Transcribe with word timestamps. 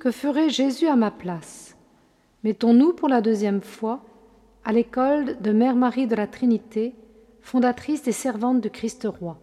que 0.00 0.10
ferait 0.10 0.48
Jésus 0.48 0.86
à 0.86 0.96
ma 0.96 1.10
place? 1.10 1.76
Mettons-nous 2.42 2.94
pour 2.94 3.08
la 3.08 3.20
deuxième 3.20 3.60
fois 3.60 4.02
à 4.64 4.72
l'école 4.72 5.38
de 5.42 5.52
Mère 5.52 5.76
Marie 5.76 6.06
de 6.06 6.14
la 6.14 6.26
Trinité, 6.26 6.94
fondatrice 7.42 8.02
des 8.02 8.12
servantes 8.12 8.62
du 8.62 8.70
Christ 8.70 9.06
roi. 9.06 9.38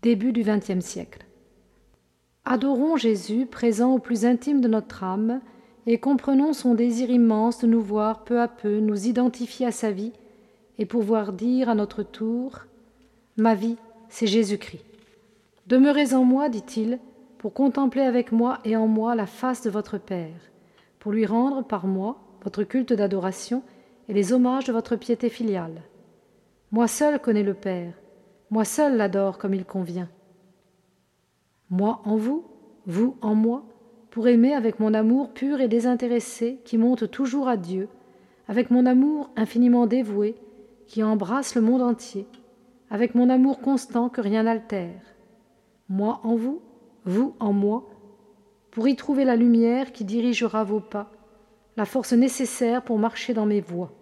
Début 0.00 0.32
du 0.32 0.42
XXe 0.42 0.80
siècle. 0.80 1.26
Adorons 2.46 2.96
Jésus 2.96 3.44
présent 3.44 3.94
au 3.94 3.98
plus 3.98 4.24
intime 4.24 4.62
de 4.62 4.68
notre 4.68 5.04
âme 5.04 5.42
et 5.86 5.98
comprenons 5.98 6.54
son 6.54 6.74
désir 6.74 7.10
immense 7.10 7.60
de 7.60 7.66
nous 7.66 7.82
voir 7.82 8.24
peu 8.24 8.40
à 8.40 8.48
peu 8.48 8.80
nous 8.80 9.06
identifier 9.06 9.66
à 9.66 9.72
sa 9.72 9.90
vie 9.90 10.12
et 10.78 10.86
pouvoir 10.86 11.34
dire 11.34 11.68
à 11.68 11.74
notre 11.74 12.02
tour 12.02 12.64
Ma 13.36 13.54
vie, 13.54 13.76
c'est 14.08 14.26
Jésus-Christ. 14.26 14.84
Demeurez 15.66 16.14
en 16.14 16.24
moi, 16.24 16.48
dit-il, 16.48 16.98
pour 17.38 17.54
contempler 17.54 18.02
avec 18.02 18.32
moi 18.32 18.58
et 18.64 18.76
en 18.76 18.86
moi 18.86 19.14
la 19.14 19.26
face 19.26 19.62
de 19.62 19.70
votre 19.70 19.98
Père, 19.98 20.50
pour 20.98 21.12
lui 21.12 21.24
rendre 21.24 21.64
par 21.64 21.86
moi 21.86 22.18
votre 22.42 22.64
culte 22.64 22.92
d'adoration 22.92 23.62
et 24.08 24.12
les 24.12 24.32
hommages 24.32 24.66
de 24.66 24.72
votre 24.72 24.96
piété 24.96 25.28
filiale. 25.28 25.82
Moi 26.72 26.88
seul 26.88 27.20
connais 27.20 27.42
le 27.44 27.54
Père, 27.54 27.94
moi 28.50 28.64
seul 28.64 28.96
l'adore 28.96 29.38
comme 29.38 29.54
il 29.54 29.64
convient. 29.64 30.08
Moi 31.70 32.00
en 32.04 32.16
vous, 32.16 32.44
vous 32.86 33.16
en 33.20 33.34
moi, 33.34 33.64
pour 34.10 34.26
aimer 34.26 34.54
avec 34.54 34.80
mon 34.80 34.94
amour 34.94 35.32
pur 35.32 35.60
et 35.60 35.68
désintéressé 35.68 36.60
qui 36.64 36.78
monte 36.78 37.10
toujours 37.10 37.48
à 37.48 37.56
Dieu, 37.56 37.88
avec 38.48 38.70
mon 38.70 38.86
amour 38.86 39.30
infiniment 39.36 39.86
dévoué 39.86 40.34
qui 40.86 41.02
embrasse 41.02 41.54
le 41.54 41.60
monde 41.60 41.82
entier, 41.82 42.26
avec 42.90 43.14
mon 43.14 43.28
amour 43.28 43.60
constant 43.60 44.08
que 44.08 44.22
rien 44.22 44.44
n'altère. 44.44 45.02
Moi 45.90 46.20
en 46.24 46.34
vous, 46.34 46.62
vous 47.08 47.34
en 47.40 47.52
moi, 47.52 47.88
pour 48.70 48.86
y 48.86 48.94
trouver 48.94 49.24
la 49.24 49.34
lumière 49.34 49.92
qui 49.92 50.04
dirigera 50.04 50.62
vos 50.62 50.80
pas, 50.80 51.10
la 51.76 51.84
force 51.84 52.12
nécessaire 52.12 52.82
pour 52.82 52.98
marcher 52.98 53.34
dans 53.34 53.46
mes 53.46 53.60
voies. 53.60 53.92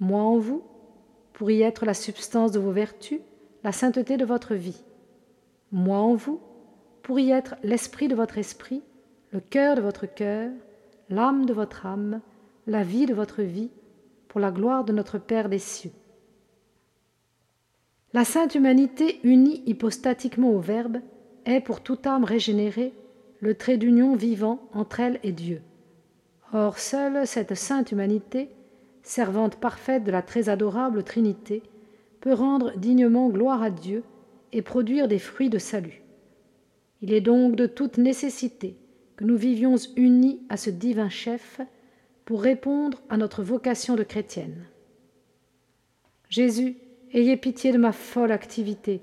Moi 0.00 0.20
en 0.20 0.36
vous, 0.36 0.62
pour 1.32 1.50
y 1.50 1.62
être 1.62 1.86
la 1.86 1.94
substance 1.94 2.50
de 2.52 2.58
vos 2.58 2.72
vertus, 2.72 3.20
la 3.62 3.72
sainteté 3.72 4.16
de 4.16 4.24
votre 4.24 4.54
vie. 4.54 4.82
Moi 5.70 5.98
en 5.98 6.14
vous, 6.14 6.40
pour 7.02 7.20
y 7.20 7.30
être 7.30 7.54
l'esprit 7.62 8.08
de 8.08 8.14
votre 8.14 8.38
esprit, 8.38 8.82
le 9.30 9.40
cœur 9.40 9.76
de 9.76 9.80
votre 9.80 10.06
cœur, 10.06 10.50
l'âme 11.10 11.46
de 11.46 11.52
votre 11.52 11.86
âme, 11.86 12.20
la 12.66 12.82
vie 12.82 13.06
de 13.06 13.14
votre 13.14 13.42
vie, 13.42 13.70
pour 14.26 14.40
la 14.40 14.50
gloire 14.50 14.84
de 14.84 14.92
notre 14.92 15.18
Père 15.18 15.48
des 15.48 15.58
cieux. 15.58 15.92
La 18.12 18.24
sainte 18.24 18.54
humanité 18.54 19.20
unie 19.22 19.62
hypostatiquement 19.66 20.50
au 20.50 20.58
Verbe 20.58 20.98
est 21.48 21.60
pour 21.60 21.80
toute 21.80 22.06
âme 22.06 22.24
régénérée 22.24 22.92
le 23.40 23.54
trait 23.54 23.78
d'union 23.78 24.14
vivant 24.14 24.68
entre 24.72 25.00
elle 25.00 25.20
et 25.22 25.32
Dieu. 25.32 25.62
Or 26.52 26.78
seule 26.78 27.26
cette 27.26 27.54
sainte 27.54 27.92
humanité, 27.92 28.48
servante 29.02 29.56
parfaite 29.56 30.04
de 30.04 30.10
la 30.10 30.22
très 30.22 30.48
adorable 30.48 31.02
Trinité, 31.02 31.62
peut 32.20 32.32
rendre 32.32 32.76
dignement 32.76 33.28
gloire 33.28 33.62
à 33.62 33.70
Dieu 33.70 34.02
et 34.52 34.62
produire 34.62 35.08
des 35.08 35.18
fruits 35.18 35.50
de 35.50 35.58
salut. 35.58 36.02
Il 37.00 37.12
est 37.12 37.20
donc 37.20 37.54
de 37.54 37.66
toute 37.66 37.98
nécessité 37.98 38.76
que 39.16 39.24
nous 39.24 39.36
vivions 39.36 39.76
unis 39.96 40.40
à 40.48 40.56
ce 40.56 40.70
divin 40.70 41.08
chef 41.08 41.60
pour 42.24 42.42
répondre 42.42 43.00
à 43.08 43.16
notre 43.16 43.42
vocation 43.42 43.94
de 43.94 44.02
chrétienne. 44.02 44.66
Jésus, 46.28 46.76
ayez 47.12 47.36
pitié 47.36 47.72
de 47.72 47.78
ma 47.78 47.92
folle 47.92 48.32
activité, 48.32 49.00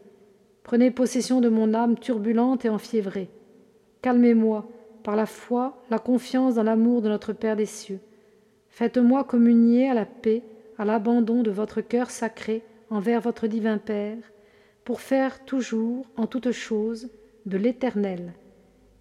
prenez 0.66 0.90
possession 0.90 1.42
de 1.42 1.48
mon 1.48 1.76
âme 1.76 1.96
turbulente 1.96 2.66
et 2.66 2.70
enfiévrée, 2.70 3.30
calmez-moi 4.02 4.68
par 5.04 5.16
la 5.16 5.28
foi, 5.28 5.78
la 5.92 6.00
confiance 6.00 6.56
dans 6.56 6.64
l'amour 6.64 7.04
de 7.04 7.08
notre 7.08 7.34
Père 7.34 7.56
des 7.56 7.68
cieux. 7.68 8.00
Faites-moi 8.70 9.24
communier 9.24 9.88
à 9.88 9.94
la 9.94 10.08
paix, 10.08 10.42
à 10.80 10.84
l'abandon 10.84 11.44
de 11.44 11.52
votre 11.52 11.82
cœur 11.82 12.10
sacré 12.10 12.64
envers 12.90 13.22
votre 13.22 13.46
divin 13.46 13.78
Père, 13.78 14.18
pour 14.84 15.02
faire 15.02 15.46
toujours, 15.46 16.08
en 16.18 16.26
toute 16.26 16.52
chose, 16.52 17.10
de 17.46 17.58
l'éternel, 17.58 18.34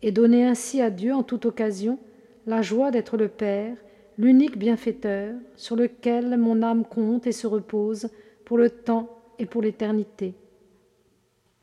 et 0.03 0.13
donner 0.13 0.45
ainsi 0.45 0.83
à 0.83 0.91
Dieu 0.91 1.15
en 1.15 1.23
toute 1.23 1.47
occasion 1.47 1.99
la 2.47 2.61
joie 2.61 2.91
d'être 2.91 3.17
le 3.17 3.29
Père, 3.29 3.75
l'unique 4.19 4.59
bienfaiteur, 4.59 5.33
sur 5.57 5.77
lequel 5.77 6.37
mon 6.37 6.63
âme 6.63 6.85
compte 6.85 7.27
et 7.27 7.33
se 7.33 7.47
repose 7.47 8.11
pour 8.45 8.59
le 8.59 8.69
temps 8.69 9.09
et 9.39 9.47
pour 9.47 9.63
l'éternité. 9.63 10.35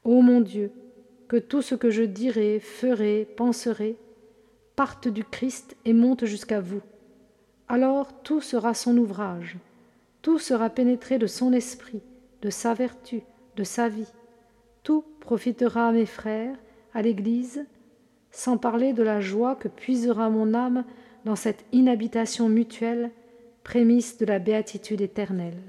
Ô 0.04 0.22
mon 0.22 0.42
Dieu, 0.42 0.72
que 1.28 1.38
tout 1.38 1.62
ce 1.62 1.76
que 1.76 1.92
je 1.92 2.02
dirai, 2.02 2.60
ferai, 2.60 3.28
penserai, 3.38 3.98
parte 4.76 5.08
du 5.08 5.24
Christ 5.24 5.78
et 5.86 5.94
monte 5.94 6.26
jusqu'à 6.26 6.60
vous. 6.60 6.82
Alors 7.68 8.22
tout 8.24 8.42
sera 8.42 8.74
son 8.74 8.98
ouvrage, 8.98 9.58
tout 10.24 10.40
sera 10.40 10.72
pénétré 10.72 11.20
de 11.20 11.28
son 11.28 11.54
esprit, 11.54 12.02
de 12.42 12.50
sa 12.50 12.74
vertu, 12.74 13.22
de 13.56 13.64
sa 13.64 13.90
vie. 13.90 14.12
Tout 14.82 15.06
profitera 15.20 15.90
à 15.90 15.92
mes 15.92 16.08
frères, 16.08 16.58
à 16.94 17.04
l'Église, 17.04 17.66
sans 18.32 18.58
parler 18.58 18.94
de 18.94 19.04
la 19.04 19.22
joie 19.22 19.56
que 19.56 19.68
puisera 19.68 20.32
mon 20.32 20.56
âme 20.56 20.84
dans 21.26 21.36
cette 21.36 21.64
inhabitation 21.72 22.50
mutuelle, 22.50 23.12
prémisse 23.64 24.18
de 24.18 24.26
la 24.26 24.40
béatitude 24.40 25.02
éternelle. 25.02 25.62